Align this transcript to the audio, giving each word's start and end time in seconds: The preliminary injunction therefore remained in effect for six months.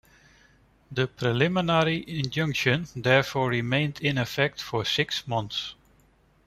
The 0.91 1.05
preliminary 1.05 2.03
injunction 2.07 2.87
therefore 2.95 3.49
remained 3.49 4.01
in 4.01 4.17
effect 4.17 4.59
for 4.59 4.83
six 4.83 5.27
months. 5.27 5.75